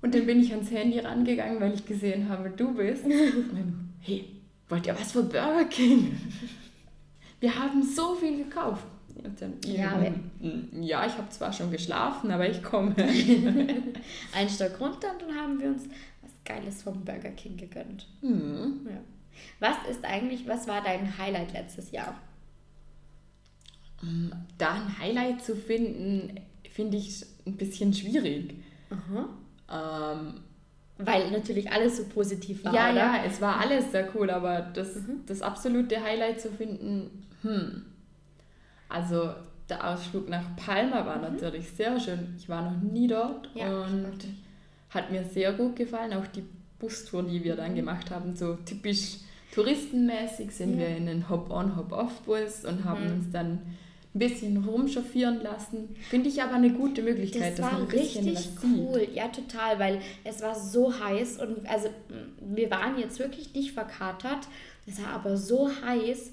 Und 0.00 0.14
dann 0.14 0.26
bin 0.26 0.40
ich 0.40 0.52
ans 0.52 0.70
Handy 0.70 0.98
rangegangen, 1.00 1.60
weil 1.60 1.74
ich 1.74 1.84
gesehen 1.84 2.28
habe, 2.28 2.50
du 2.50 2.72
bist. 2.72 3.04
Und 3.04 3.90
hey, 4.00 4.24
wollt 4.68 4.86
ihr 4.86 4.98
was 4.98 5.12
für 5.12 5.24
Burger 5.24 5.64
King? 5.64 6.16
Wir 7.40 7.54
haben 7.54 7.82
so 7.82 8.14
viel 8.14 8.44
gekauft. 8.44 8.84
Und 9.16 9.40
dann, 9.40 9.54
ja, 9.66 10.00
ja, 10.80 11.04
ich 11.04 11.12
habe 11.14 11.28
zwar 11.30 11.52
schon 11.52 11.72
geschlafen, 11.72 12.30
aber 12.30 12.48
ich 12.48 12.62
komme. 12.62 12.94
Ein 14.32 14.48
Stock 14.48 14.80
runter 14.80 15.08
und 15.12 15.22
dann 15.22 15.34
haben 15.34 15.60
wir 15.60 15.68
uns 15.70 15.88
was 16.22 16.30
Geiles 16.44 16.82
vom 16.82 17.04
Burger 17.04 17.30
King 17.30 17.56
gegönnt. 17.56 18.06
Mhm. 18.22 18.86
Ja. 18.88 19.00
Was 19.58 19.76
ist 19.90 20.04
eigentlich, 20.04 20.46
was 20.46 20.68
war 20.68 20.82
dein 20.82 21.18
Highlight 21.18 21.52
letztes 21.52 21.90
Jahr? 21.90 22.14
Mm, 24.02 24.28
da 24.58 24.74
ein 24.74 24.98
Highlight 24.98 25.44
zu 25.44 25.56
finden, 25.56 26.40
finde 26.70 26.96
ich 26.96 27.24
ein 27.46 27.56
bisschen 27.56 27.92
schwierig. 27.92 28.54
Ähm, 29.70 30.34
Weil 30.98 31.30
natürlich 31.30 31.70
alles 31.70 31.98
so 31.98 32.04
positiv 32.04 32.64
war. 32.64 32.74
Ja, 32.74 32.90
oder? 32.90 32.98
ja, 32.98 33.24
es 33.24 33.40
war 33.40 33.60
alles 33.60 33.92
sehr 33.92 34.08
cool, 34.14 34.30
aber 34.30 34.60
das, 34.60 34.96
mhm. 34.96 35.20
das 35.26 35.42
absolute 35.42 36.02
Highlight 36.02 36.40
zu 36.40 36.50
finden, 36.50 37.26
hm. 37.42 37.84
Also 38.88 39.34
der 39.68 39.86
Ausflug 39.86 40.28
nach 40.28 40.56
Palma 40.56 41.04
war 41.04 41.16
mhm. 41.16 41.34
natürlich 41.34 41.70
sehr 41.70 42.00
schön. 42.00 42.34
Ich 42.38 42.48
war 42.48 42.62
noch 42.62 42.80
nie 42.80 43.06
dort 43.06 43.50
ja, 43.54 43.82
und 43.82 44.26
hat 44.90 45.10
mir 45.10 45.24
sehr 45.24 45.52
gut 45.52 45.76
gefallen. 45.76 46.14
Auch 46.14 46.26
die 46.26 46.44
Bustour, 46.78 47.22
die 47.24 47.44
wir 47.44 47.56
dann 47.56 47.72
mhm. 47.72 47.76
gemacht 47.76 48.10
haben, 48.10 48.34
so 48.34 48.54
typisch 48.64 49.18
touristenmäßig 49.52 50.52
sind 50.52 50.74
ja. 50.74 50.80
wir 50.80 50.96
in 50.96 51.08
einen 51.08 51.28
Hop-on, 51.28 51.76
Hop-off-Bus 51.76 52.64
und 52.64 52.84
haben 52.84 53.04
mhm. 53.04 53.12
uns 53.12 53.30
dann 53.32 53.60
ein 54.14 54.18
bisschen 54.18 54.56
rumchauffieren 54.64 55.42
lassen. 55.42 55.94
Finde 56.08 56.28
ich 56.28 56.42
aber 56.42 56.54
eine 56.54 56.70
gute 56.70 57.02
Möglichkeit, 57.02 57.58
das 57.58 57.60
dass 57.60 57.72
man 57.72 57.82
ein 57.82 57.88
bisschen 57.88 58.34
was 58.34 58.50
cool. 58.64 59.00
Sieht. 59.00 59.14
Ja, 59.14 59.28
total, 59.28 59.78
weil 59.78 60.00
es 60.24 60.42
war 60.42 60.54
so 60.54 60.98
heiß 60.98 61.38
und 61.38 61.68
also 61.68 61.88
wir 62.40 62.70
waren 62.70 62.98
jetzt 62.98 63.18
wirklich 63.18 63.52
nicht 63.54 63.72
verkatert. 63.72 64.48
Es 64.86 65.02
war 65.02 65.10
aber 65.10 65.36
so 65.36 65.70
heiß. 65.84 66.32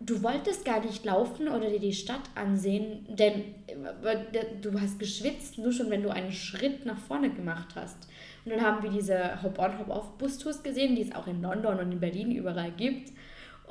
Du 0.00 0.20
wolltest 0.24 0.64
gar 0.64 0.84
nicht 0.84 1.04
laufen 1.04 1.46
oder 1.46 1.70
dir 1.70 1.78
die 1.78 1.92
Stadt 1.92 2.22
ansehen, 2.34 3.06
denn 3.08 3.54
äh, 4.02 4.44
du 4.60 4.80
hast 4.80 4.98
geschwitzt, 4.98 5.58
nur 5.58 5.70
schon 5.70 5.90
wenn 5.90 6.02
du 6.02 6.10
einen 6.10 6.32
Schritt 6.32 6.84
nach 6.84 6.98
vorne 6.98 7.30
gemacht 7.30 7.76
hast. 7.76 8.08
Und 8.44 8.50
dann 8.50 8.62
haben 8.62 8.82
wir 8.82 8.90
diese 8.90 9.40
Hop-on, 9.44 9.78
Hop-off-Bustours 9.78 10.64
gesehen, 10.64 10.96
die 10.96 11.02
es 11.02 11.14
auch 11.14 11.28
in 11.28 11.40
London 11.40 11.78
und 11.78 11.92
in 11.92 12.00
Berlin 12.00 12.32
überall 12.32 12.72
gibt 12.72 13.12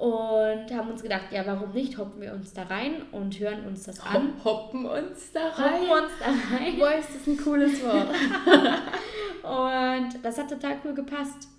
und 0.01 0.75
haben 0.75 0.89
uns 0.89 1.03
gedacht, 1.03 1.25
ja, 1.29 1.45
warum 1.45 1.73
nicht? 1.73 1.95
Hoppen 1.95 2.21
wir 2.21 2.33
uns 2.33 2.53
da 2.53 2.63
rein 2.63 3.03
und 3.11 3.39
hören 3.39 3.67
uns 3.67 3.83
das 3.83 3.99
an. 3.99 4.33
Hoppen 4.43 4.87
uns 4.87 5.31
da 5.31 5.49
rein? 5.49 5.73
Hoppen 5.73 5.91
uns 5.91 6.11
da 6.19 6.55
rein. 6.55 6.79
Boah, 6.79 6.95
ist 6.95 7.09
das 7.13 7.27
ein 7.27 7.37
cooles 7.37 7.83
Wort. 7.83 8.09
und 9.43 10.25
das 10.25 10.39
hat 10.39 10.49
total 10.49 10.77
cool 10.83 10.95
gepasst. 10.95 11.49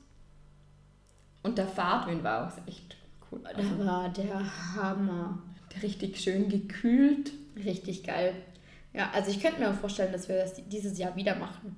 Und 1.44 1.56
der 1.56 1.68
Fahrtwind 1.68 2.24
war 2.24 2.48
auch 2.48 2.68
echt 2.68 2.96
cool. 3.30 3.40
Da 3.44 3.86
war 3.86 4.08
der 4.08 4.74
Hammer. 4.74 5.40
Der 5.72 5.84
richtig 5.84 6.18
schön 6.18 6.48
gekühlt. 6.48 7.30
Richtig 7.64 8.02
geil. 8.02 8.34
Ja, 8.92 9.08
also 9.14 9.30
ich 9.30 9.40
könnte 9.40 9.60
mir 9.60 9.70
auch 9.70 9.74
vorstellen, 9.74 10.10
dass 10.10 10.28
wir 10.28 10.38
das 10.38 10.54
dieses 10.66 10.98
Jahr 10.98 11.14
wieder 11.14 11.36
machen. 11.36 11.76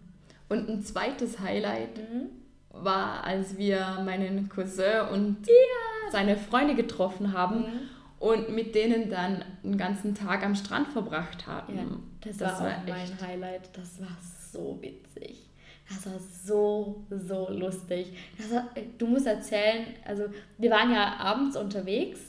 Und 0.49 0.71
ein 0.71 0.83
zweites 0.83 1.40
Highlight 1.40 1.99
mhm. 1.99 2.30
war, 2.71 3.23
als 3.23 3.59
wir 3.59 4.00
meinen 4.02 4.49
Cousin 4.49 5.09
und 5.12 5.47
ja 5.47 5.93
seine 6.11 6.37
Freunde 6.37 6.75
getroffen 6.75 7.32
haben 7.32 7.61
mhm. 7.61 7.80
und 8.18 8.54
mit 8.54 8.75
denen 8.75 9.11
dann 9.11 9.44
einen 9.62 9.78
ganzen 9.78 10.14
Tag 10.14 10.44
am 10.44 10.54
Strand 10.54 10.88
verbracht 10.88 11.46
haben. 11.46 11.76
Ja, 11.76 11.84
das, 12.20 12.37
das, 12.38 12.61
war, 12.61 12.66
war 12.66 12.76
auch 12.78 12.87
mein 12.87 13.20
Highlight. 13.20 13.70
Das 13.76 14.00
war 14.00 14.16
so 14.52 14.78
witzig. 14.80 15.50
Das 15.88 16.06
war 16.06 16.18
so, 16.18 17.04
so 17.11 17.49
lustig. 17.50 18.16
War, 18.50 18.68
du 18.99 19.06
musst 19.06 19.26
erzählen, 19.26 19.87
also 20.06 20.25
wir 20.56 20.70
waren 20.70 20.90
ja 20.90 21.16
abends 21.18 21.56
unterwegs 21.56 22.20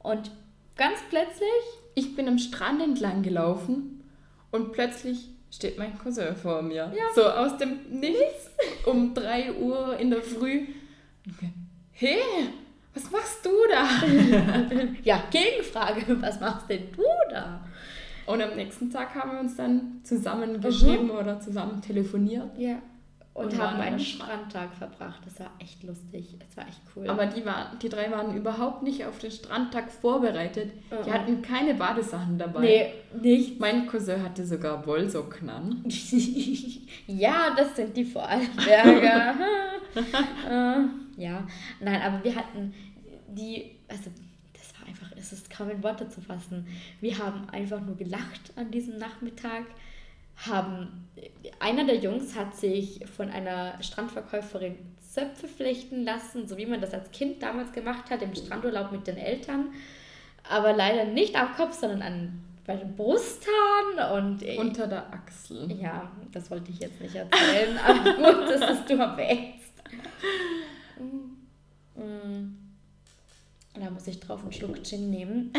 und 0.00 0.30
ganz 0.76 0.98
plötzlich. 1.08 1.48
Ich 1.94 2.16
bin 2.16 2.26
am 2.26 2.38
Strand 2.38 2.82
entlang 2.82 3.22
gelaufen 3.22 4.02
und 4.50 4.72
plötzlich 4.72 5.28
steht 5.50 5.78
mein 5.78 5.96
Cousin 5.98 6.34
vor 6.34 6.62
mir. 6.62 6.92
Ja. 6.96 7.04
So 7.14 7.22
aus 7.24 7.56
dem 7.58 8.00
Nichts 8.00 8.50
um 8.84 9.14
3 9.14 9.54
Uhr 9.54 9.96
in 9.98 10.10
der 10.10 10.22
Früh. 10.22 10.66
Hey, 11.92 12.18
was 12.94 13.10
machst 13.10 13.44
du 13.44 13.50
da? 13.70 13.86
ja, 15.02 15.24
Gegenfrage, 15.30 16.20
was 16.20 16.40
machst 16.40 16.68
denn 16.70 16.92
du 16.96 17.02
da? 17.30 17.60
Und 18.26 18.40
am 18.40 18.56
nächsten 18.56 18.90
Tag 18.90 19.14
haben 19.14 19.32
wir 19.32 19.40
uns 19.40 19.56
dann 19.56 20.00
zusammen 20.02 20.60
geschrieben 20.60 21.06
mhm. 21.06 21.10
oder 21.10 21.40
zusammen 21.40 21.82
telefoniert. 21.82 22.50
Ja. 22.56 22.78
Und, 23.34 23.46
und 23.46 23.60
haben 23.60 23.80
einen 23.80 23.98
Strandtag 23.98 24.72
verbracht. 24.74 25.20
Das 25.24 25.40
war 25.40 25.50
echt 25.58 25.82
lustig. 25.82 26.36
Es 26.48 26.56
war 26.56 26.68
echt 26.68 26.80
cool. 26.94 27.10
Aber 27.10 27.26
die, 27.26 27.44
waren, 27.44 27.76
die 27.80 27.88
drei 27.88 28.08
waren 28.12 28.36
überhaupt 28.36 28.84
nicht 28.84 29.04
auf 29.04 29.18
den 29.18 29.32
Strandtag 29.32 29.90
vorbereitet. 29.90 30.70
Mhm. 30.90 31.04
Die 31.04 31.12
hatten 31.12 31.42
keine 31.42 31.74
Badesachen 31.74 32.38
dabei. 32.38 32.60
Nee, 32.60 32.92
nicht. 33.20 33.58
Mein 33.58 33.88
Cousin 33.88 34.22
hatte 34.22 34.46
sogar 34.46 34.86
Wollsocken 34.86 35.50
an. 35.50 35.84
ja, 37.08 37.52
das 37.56 37.74
sind 37.74 37.96
die 37.96 38.04
Vorarlberger. 38.04 39.34
äh. 41.18 41.22
Ja, 41.22 41.46
nein, 41.80 42.00
aber 42.02 42.22
wir 42.24 42.34
hatten 42.34 42.74
die, 43.28 43.76
also 43.88 44.10
das 44.52 44.78
war 44.78 44.88
einfach, 44.88 45.10
es 45.16 45.32
ist 45.32 45.50
kaum 45.50 45.70
in 45.70 45.82
Worte 45.82 46.08
zu 46.08 46.20
fassen. 46.20 46.66
Wir 47.00 47.18
haben 47.18 47.48
einfach 47.50 47.80
nur 47.80 47.96
gelacht 47.96 48.52
an 48.56 48.70
diesem 48.70 48.98
Nachmittag. 48.98 49.64
Haben, 50.48 51.06
einer 51.60 51.84
der 51.84 51.98
Jungs 51.98 52.36
hat 52.36 52.56
sich 52.56 53.06
von 53.06 53.30
einer 53.30 53.80
Strandverkäuferin 53.80 54.74
Zöpfe 55.00 55.46
flechten 55.46 56.02
lassen, 56.02 56.48
so 56.48 56.56
wie 56.56 56.66
man 56.66 56.80
das 56.80 56.92
als 56.92 57.12
Kind 57.12 57.40
damals 57.40 57.70
gemacht 57.70 58.10
hat, 58.10 58.20
im 58.20 58.34
Strandurlaub 58.34 58.90
mit 58.90 59.06
den 59.06 59.16
Eltern. 59.16 59.68
Aber 60.48 60.72
leider 60.72 61.04
nicht 61.04 61.36
am 61.36 61.54
Kopf, 61.54 61.74
sondern 61.78 62.02
an 62.02 62.44
bei 62.66 62.76
den 62.76 62.96
Brusthahn 62.96 64.12
und 64.14 64.42
unter 64.58 64.86
der 64.86 65.12
Achsel. 65.12 65.70
Ja, 65.80 66.10
das 66.32 66.50
wollte 66.50 66.70
ich 66.70 66.80
jetzt 66.80 67.00
nicht 67.00 67.14
erzählen, 67.14 67.78
aber 67.78 68.14
gut, 68.14 68.50
dass 68.50 68.78
es 68.78 68.84
du 68.86 68.94
erwähnst. 68.94 69.63
Da 73.74 73.90
muss 73.90 74.06
ich 74.06 74.20
drauf 74.20 74.42
einen 74.42 74.52
Schluck 74.52 74.84
Gin 74.84 75.10
nehmen. 75.10 75.52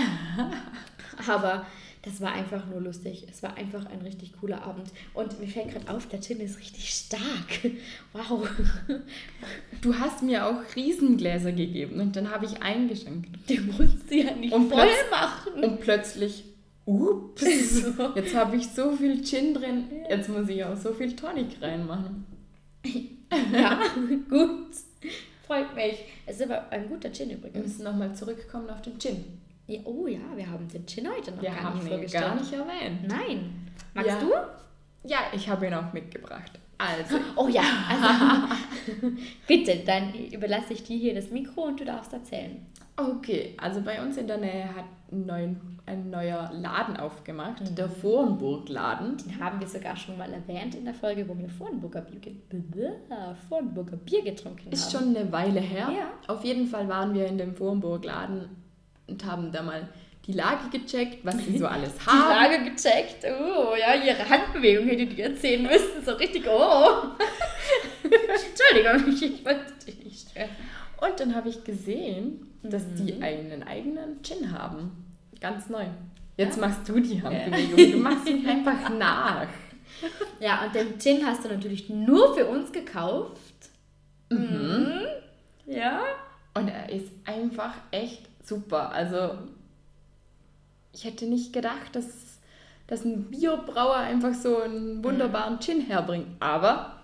Aber 1.28 1.66
das 2.02 2.22
war 2.22 2.34
einfach 2.34 2.66
nur 2.68 2.82
lustig. 2.82 3.28
Es 3.30 3.44
war 3.44 3.58
einfach 3.58 3.86
ein 3.88 4.02
richtig 4.02 4.34
cooler 4.40 4.64
Abend. 4.64 4.88
Und 5.14 5.40
mir 5.40 5.48
fällt 5.48 5.72
gerade 5.72 5.90
auf, 5.90 6.08
der 6.08 6.22
Gin 6.22 6.40
ist 6.40 6.60
richtig 6.60 6.90
stark. 6.90 7.22
Wow. 8.14 8.48
Du 9.82 10.00
hast 10.00 10.24
mir 10.24 10.46
auch 10.46 10.62
Riesengläser 10.76 11.52
gegeben 11.52 12.00
und 12.00 12.16
dann 12.16 12.32
habe 12.32 12.46
ich 12.46 12.62
eingeschenkt. 12.62 13.30
Du 13.50 13.62
musst 13.64 14.08
sie 14.08 14.22
ja 14.22 14.34
nicht 14.34 14.54
und 14.54 14.72
voll 14.72 14.88
machen. 15.12 15.64
Und 15.64 15.82
plötzlich 15.82 16.46
Ups, 16.86 17.42
jetzt 18.16 18.36
habe 18.36 18.56
ich 18.56 18.68
so 18.68 18.92
viel 18.92 19.24
Gin 19.24 19.54
drin, 19.56 19.86
jetzt 20.08 20.30
muss 20.30 20.48
ich 20.48 20.64
auch 20.64 20.78
so 20.78 20.94
viel 20.94 21.16
Tonic 21.16 21.62
reinmachen. 21.62 22.26
Ja, 23.52 23.82
gut. 24.30 24.68
Freut 25.46 25.76
mich. 25.76 26.00
Es 26.26 26.38
ist 26.40 26.50
aber 26.50 26.70
ein 26.72 26.88
guter 26.90 27.12
Gin 27.12 27.30
Wir 27.30 27.38
übrigens. 27.38 27.64
müssen 27.64 27.84
nochmal 27.84 28.14
zurückkommen 28.16 28.70
auf 28.70 28.82
den 28.82 29.00
Gin. 29.00 29.42
Ja, 29.68 29.80
oh 29.86 30.08
ja, 30.08 30.20
wir 30.36 30.50
haben 30.50 30.68
den 30.68 30.86
Gin 30.88 31.08
heute 31.10 31.32
noch 31.32 31.42
Wir 31.42 31.50
gar 31.50 31.64
haben 31.64 31.80
nicht 31.80 31.88
vorgestellt. 31.90 32.24
gar 32.26 32.36
nicht 32.36 32.54
erwähnt. 32.54 33.08
Nein. 33.08 33.68
Magst 33.94 34.10
Ja. 34.10 34.20
du? 34.20 35.08
Ja, 35.08 35.18
ich 35.34 35.48
habe 35.50 35.68
ihn 35.68 35.74
auch 35.74 35.92
mitgebracht. 35.94 36.52
Also, 36.78 37.18
Oh 37.36 37.48
ja, 37.48 37.64
also 37.90 39.08
bitte, 39.48 39.78
dann 39.86 40.14
überlasse 40.14 40.74
ich 40.74 40.84
dir 40.84 40.98
hier 40.98 41.16
das 41.16 41.30
Mikro 41.32 41.64
und 41.64 41.80
du 41.80 41.86
darfst 41.86 42.14
erzählen. 42.14 42.66
okay, 42.98 43.56
also 43.58 43.82
bei 43.82 44.02
uns 44.02 44.18
in 44.18 44.28
der 44.28 44.38
Nähe 44.38 44.66
hat 44.76 44.86
ein, 45.12 45.26
neuen, 45.26 45.80
ein 45.86 46.10
neuer 46.10 46.52
Laden 46.54 46.98
aufgemacht, 46.98 47.78
der 47.78 47.90
Vornburg-Laden. 47.90 49.18
Den 49.18 49.40
haben 49.40 49.60
wir 49.60 49.68
sogar 49.68 49.96
schon 49.96 50.18
mal 50.18 50.32
erwähnt 50.34 50.76
in 50.76 50.86
der 50.86 50.94
Folge, 50.94 51.28
wo 51.28 51.38
wir 51.38 51.50
Vornburger 51.50 52.02
Bier, 52.02 52.22
Vornburger 53.50 53.98
Bier 53.98 54.24
getrunken 54.24 54.72
Ist 54.72 54.94
haben. 54.94 55.06
schon 55.06 55.16
eine 55.16 55.32
Weile 55.32 55.60
her. 55.60 55.90
Ja. 55.96 56.34
Auf 56.34 56.44
jeden 56.44 56.68
Fall 56.68 56.88
waren 56.88 57.14
wir 57.14 57.28
in 57.28 57.38
dem 57.38 57.54
Vornburg-Laden 57.54 58.50
und 59.08 59.26
haben 59.26 59.52
da 59.52 59.62
mal 59.62 59.88
die 60.28 60.32
Lage 60.34 60.70
gecheckt, 60.72 61.24
was 61.24 61.38
sie 61.38 61.58
so 61.58 61.68
alles 61.68 61.94
die 62.00 62.06
haben. 62.06 62.52
Lage 62.54 62.64
gecheckt. 62.72 63.24
Oh, 63.26 63.76
ja, 63.80 63.94
ihre 63.96 64.28
Handbewegung 64.28 64.88
hättet 64.88 65.18
ihr 65.18 65.26
erzählen 65.26 65.64
müssen. 65.64 66.04
So 66.06 66.14
richtig, 66.14 66.46
oh. 66.48 67.04
Entschuldigung, 68.04 69.14
ich 69.14 69.46
wollte 69.46 69.86
dich 69.86 70.04
nicht 70.04 70.30
stören. 70.30 70.50
Und 71.02 71.20
dann 71.20 71.36
habe 71.36 71.50
ich 71.50 71.64
gesehen, 71.64 72.48
dass 72.64 72.84
Mhm. 72.84 73.06
die 73.06 73.22
einen 73.22 73.64
eigenen 73.64 74.22
Gin 74.24 74.52
haben. 74.58 74.92
Ganz 75.40 75.70
neu. 75.70 75.86
Jetzt 76.38 76.60
machst 76.60 76.88
du 76.90 77.00
die 77.00 77.18
Ja. 77.18 77.24
Handbewegung. 77.24 77.92
Du 77.92 77.98
machst 78.00 78.28
ihn 78.28 78.46
einfach 78.48 78.90
nach. 78.98 79.48
Ja, 80.40 80.66
und 80.66 80.74
den 80.76 81.00
Gin 81.00 81.26
hast 81.26 81.46
du 81.46 81.50
natürlich 81.50 81.90
nur 81.90 82.34
für 82.36 82.46
uns 82.46 82.72
gekauft. 82.72 83.42
Mhm. 84.30 85.02
Ja. 85.66 86.02
Und 86.56 86.70
er 86.70 86.90
ist 86.90 87.12
einfach 87.26 87.74
echt 87.92 88.22
super. 88.44 88.92
Also, 88.92 89.38
ich 90.96 91.04
hätte 91.04 91.26
nicht 91.26 91.52
gedacht, 91.52 91.94
dass, 91.94 92.06
dass 92.88 93.04
ein 93.04 93.26
Biobrauer 93.30 93.98
einfach 93.98 94.34
so 94.34 94.62
einen 94.62 95.04
wunderbaren 95.04 95.60
Gin 95.60 95.82
herbringt. 95.82 96.28
Aber, 96.40 97.02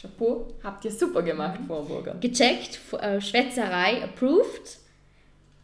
Chapeau, 0.00 0.46
habt 0.62 0.84
ihr 0.84 0.92
super 0.92 1.22
gemacht, 1.22 1.58
Vorburger. 1.66 2.14
Gecheckt, 2.20 2.78
äh, 2.94 3.20
Schwätzerei 3.20 4.04
approved. 4.04 4.78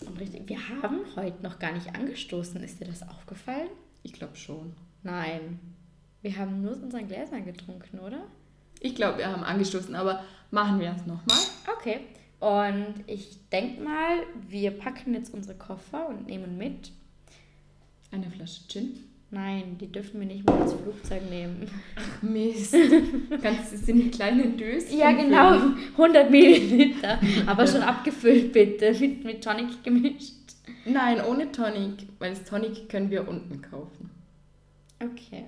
Und 0.01 0.19
richtig, 0.19 0.49
wir 0.49 0.59
haben 0.83 1.01
heute 1.15 1.43
noch 1.43 1.61
gar 1.61 1.73
nicht 1.73 1.95
angestoßen. 1.95 2.63
Ist 2.63 2.81
dir 2.81 2.87
das 2.87 3.09
aufgefallen? 3.09 3.69
Ich 4.03 4.13
glaube 4.13 4.35
schon. 4.35 4.75
Nein. 5.05 5.61
Wir 6.23 6.37
haben 6.37 6.61
nur 6.61 6.73
aus 6.73 6.79
unseren 6.79 7.07
Gläsern 7.07 7.45
getrunken, 7.45 8.01
oder? 8.01 8.25
Ich 8.81 8.97
glaube, 8.97 9.19
wir 9.19 9.29
haben 9.29 9.45
angestoßen, 9.45 9.95
aber 9.95 10.25
machen 10.51 10.81
wir 10.81 10.91
es 10.91 11.07
nochmal. 11.07 11.39
Okay. 11.79 12.01
Und 12.41 13.05
ich 13.07 13.39
denke 13.51 13.81
mal, 13.81 14.25
wir 14.49 14.73
packen 14.73 15.15
jetzt 15.15 15.33
unsere 15.33 15.57
Koffer 15.57 16.09
und 16.09 16.27
nehmen 16.27 16.59
mit. 16.59 16.91
Eine 18.15 18.31
Flasche 18.31 18.61
Gin. 18.69 18.95
Nein, 19.33 19.77
die 19.81 19.91
dürfen 19.91 20.21
wir 20.21 20.27
nicht 20.29 20.49
mit 20.49 20.61
ins 20.61 20.75
Flugzeug 20.75 21.29
nehmen. 21.29 21.69
Mist. 22.23 22.73
Kannst 23.43 23.73
du 23.73 23.77
es 23.77 23.89
in 23.89 24.09
kleinen 24.13 24.57
Döschen 24.57 24.97
Ja, 24.97 25.11
genau. 25.11 25.59
füllen? 25.59 25.77
100 25.93 26.31
Milliliter. 26.31 27.19
Aber 27.47 27.67
schon 27.67 27.83
abgefüllt, 27.83 28.53
bitte. 28.53 28.93
Mit, 29.01 29.25
mit 29.25 29.43
Tonic 29.43 29.83
gemischt. 29.83 30.35
Nein, 30.85 31.21
ohne 31.29 31.51
Tonic, 31.51 32.07
weil 32.21 32.31
das 32.31 32.45
Tonic 32.45 32.89
können 32.89 33.11
wir 33.11 33.27
unten 33.27 33.61
kaufen. 33.61 34.11
Okay, 35.03 35.47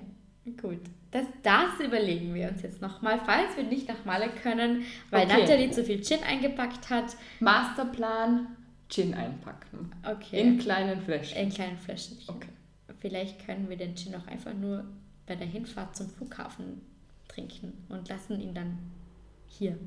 gut. 0.61 0.79
Das, 1.11 1.23
das 1.43 1.79
überlegen 1.85 2.33
wir 2.35 2.49
uns 2.49 2.63
jetzt 2.63 2.81
nochmal, 2.81 3.21
falls 3.25 3.55
wir 3.55 3.63
nicht 3.63 3.87
nach 3.87 4.03
Malle 4.03 4.27
können, 4.43 4.83
weil 5.09 5.25
Okay. 5.25 5.39
Natalie 5.41 5.71
zu 5.71 5.85
viel 5.85 6.03
Gin 6.03 6.21
eingepackt 6.23 6.89
hat. 6.89 7.15
Masterplan, 7.39 8.47
Gin 8.89 9.13
einpacken. 9.13 9.91
Okay. 10.03 10.41
In 10.41 10.57
kleinen 10.57 11.01
Fläschchen. 11.01 11.41
In 11.43 11.49
kleinen 11.49 11.77
Fläschchen. 11.77 12.17
Okay. 12.27 12.49
Vielleicht 12.99 13.45
können 13.45 13.69
wir 13.69 13.77
den 13.77 13.95
Gin 13.95 14.15
auch 14.15 14.27
einfach 14.27 14.53
nur 14.53 14.85
bei 15.25 15.35
der 15.35 15.47
Hinfahrt 15.47 15.95
zum 15.95 16.09
Flughafen 16.09 16.81
trinken 17.27 17.73
und 17.89 18.09
lassen 18.09 18.39
ihn 18.39 18.53
dann 18.53 18.77
hier 19.47 19.77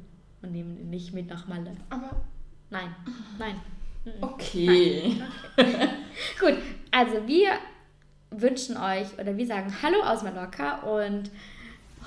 und 0.42 0.52
nehmen 0.52 0.78
ihn 0.78 0.90
nicht 0.90 1.12
mit 1.12 1.28
nach 1.28 1.48
Malle. 1.48 1.72
Aber 1.88 2.22
Nein, 2.70 2.94
nein. 3.38 3.60
Mhm. 4.04 4.22
okay. 4.22 5.16
Gut, 6.40 6.54
also 6.92 7.26
wir 7.26 7.50
wünschen 8.30 8.76
euch 8.76 9.18
oder 9.18 9.36
wir 9.36 9.46
sagen 9.46 9.74
Hallo 9.82 10.00
aus 10.02 10.22
Mallorca 10.22 10.78
und 10.82 11.32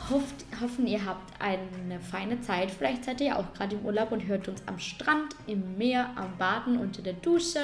hofft, 0.09 0.45
hoffen, 0.61 0.87
ihr 0.87 1.05
habt 1.05 1.41
eine 1.41 1.99
feine 1.99 2.41
Zeit. 2.41 2.71
Vielleicht 2.71 3.05
seid 3.05 3.21
ihr 3.21 3.27
ja 3.27 3.35
auch 3.37 3.53
gerade 3.53 3.75
im 3.75 3.85
Urlaub 3.85 4.11
und 4.11 4.25
hört 4.27 4.47
uns 4.47 4.61
am 4.67 4.79
Strand, 4.79 5.35
im 5.47 5.77
Meer, 5.77 6.09
am 6.15 6.37
Baden, 6.37 6.77
unter 6.77 7.01
der 7.01 7.13
Dusche, 7.13 7.59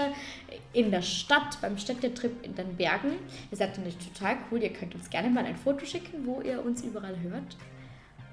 in 0.74 0.92
der 0.92 1.02
Stadt, 1.02 1.58
beim 1.62 1.78
Städtetrip 1.78 2.46
in 2.46 2.56
den 2.56 2.76
Bergen. 2.76 3.14
Ihr 3.52 3.58
seid 3.58 3.78
natürlich 3.78 3.98
total 3.98 4.38
cool. 4.52 4.62
Ihr 4.62 4.74
könnt 4.74 4.96
uns 4.96 5.10
gerne 5.10 5.30
mal 5.30 5.46
ein 5.46 5.58
Foto 5.58 5.86
schicken, 5.86 6.26
wo 6.26 6.42
ihr 6.42 6.64
uns 6.64 6.84
überall 6.84 7.20
hört. 7.22 7.58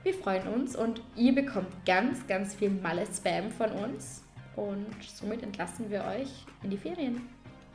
Wir 0.03 0.15
freuen 0.15 0.47
uns 0.49 0.77
und 0.77 1.03
ihr 1.17 1.35
bekommt 1.35 1.69
ganz, 1.85 2.27
ganz 2.27 2.55
viel 2.55 2.71
Malle-Spam 2.71 3.51
von 3.51 3.71
uns. 3.73 4.23
Und 4.55 4.87
somit 5.15 5.43
entlassen 5.43 5.91
wir 5.91 6.05
euch 6.05 6.31
in 6.63 6.71
die 6.71 6.79
Ferien. 6.79 7.23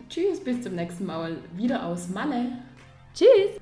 Tschüss, 0.10 0.44
bis 0.44 0.62
zum 0.62 0.76
nächsten 0.76 1.06
Mal. 1.06 1.38
Wieder 1.56 1.86
aus 1.86 2.10
Malle. 2.10 2.54
Tschüss! 3.14 3.61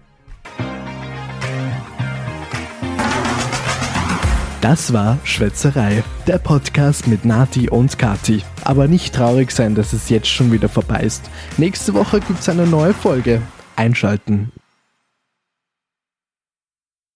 Das 4.62 4.92
war 4.92 5.18
Schwätzerei, 5.24 6.04
der 6.28 6.38
Podcast 6.38 7.08
mit 7.08 7.24
Nati 7.24 7.70
und 7.70 7.98
Kati. 7.98 8.44
Aber 8.66 8.90
nicht 8.90 9.16
traurig 9.16 9.52
sein, 9.52 9.74
dass 9.74 9.94
es 9.94 10.10
jetzt 10.10 10.28
schon 10.28 10.52
wieder 10.52 10.68
vorbei 10.68 11.00
ist. 11.00 11.30
Nächste 11.58 11.94
Woche 11.94 12.20
gibt's 12.20 12.50
eine 12.50 12.68
neue 12.68 12.94
Folge. 12.94 13.42
Einschalten. 13.78 14.52